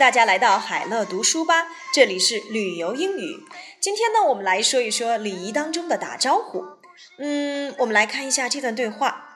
[0.00, 3.44] 大家来到海乐读书吧，这里是旅游英语。
[3.78, 6.64] 今天呢，我们来说一说礼仪当中的打招呼。
[7.18, 9.26] 嗯，我们来看一下这段对话。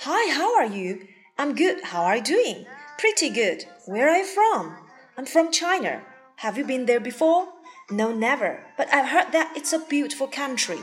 [0.00, 0.98] Hi, how are you?
[1.36, 1.84] I'm good.
[1.84, 2.66] How are you doing?
[2.98, 3.66] Pretty good.
[3.86, 4.76] Where are you from?
[5.16, 6.00] I'm from China.
[6.38, 7.48] Have you been there before?
[7.90, 8.60] No, never.
[8.76, 10.80] But I've heard that it's a beautiful country.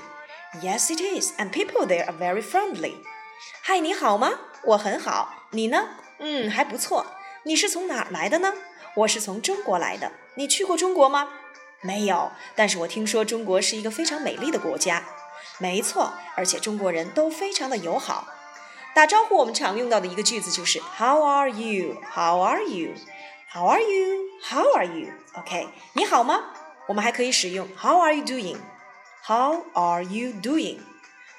[0.61, 2.95] Yes, it is, and people there are very friendly.
[3.63, 4.31] 嗨，你好吗？
[4.63, 5.47] 我很好。
[5.51, 5.89] 你呢？
[6.19, 7.07] 嗯，还不错。
[7.43, 8.53] 你是从哪儿来的呢？
[8.95, 10.11] 我是从中国来的。
[10.35, 11.29] 你去过中国吗？
[11.81, 15.03] 没有，但是我听说中国是一个非常美丽的国家。
[15.57, 18.27] 没错，而且中国人都非常的友好。
[18.93, 21.97] 打招呼我们常用到的一个句子就是 How are you?
[22.13, 22.93] How are you?
[23.49, 24.17] How are you?
[24.43, 25.13] How are you?
[25.33, 26.53] OK，你好吗？
[26.87, 28.57] 我们还可以使用 How are you doing?
[29.25, 30.79] How are you doing?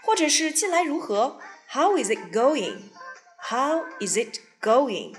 [0.02, 1.38] 或者是近来如何？
[1.70, 2.90] How is it going?
[3.38, 5.14] How is it going?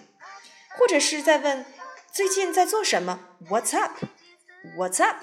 [0.77, 1.65] 或者是在问
[2.18, 5.18] 最近在做什么？What's up？What's up？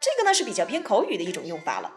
[0.00, 1.92] 这个呢是比较偏口语的一种用法了。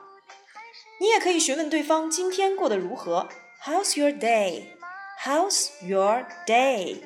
[1.00, 3.30] 你也可以询问对方今天过得如何
[3.64, 7.04] ？How's your day？How's your day？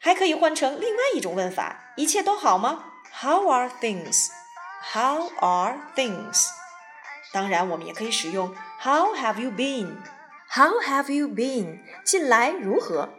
[0.00, 2.86] 还可以换成另外一种问法：一切都好吗
[3.20, 6.48] ？How are things？How are things？
[7.32, 11.78] 当然，我们也可以使用 How have you been？How have you been？
[12.04, 13.10] 近来如何？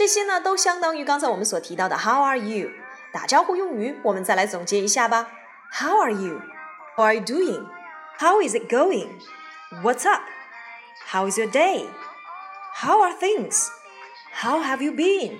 [0.00, 2.70] 这些呢，都相当于刚才我们所提到的 How are you？
[3.12, 5.28] 打招呼用语，我们再来总结一下吧。
[5.70, 14.82] How are you？How are you doing？How is it going？What's up？How is your day？How are things？How have
[14.82, 15.36] you been？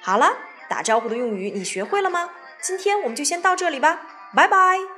[0.00, 0.36] 好了，
[0.68, 2.30] 打招呼的用语你学会了吗？
[2.62, 4.95] 今天我们就先到这里吧，拜拜。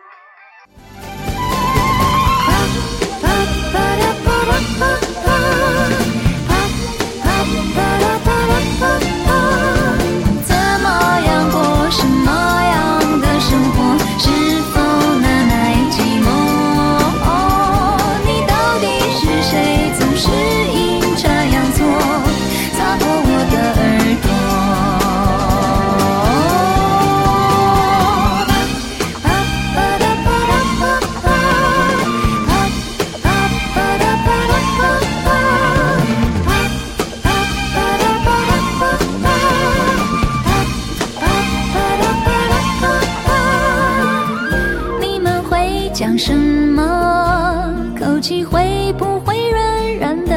[45.98, 47.74] 讲什么？
[47.98, 50.36] 口气会不会软软的？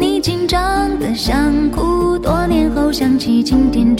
[0.00, 3.97] 你紧张的想哭，多年后想起今天。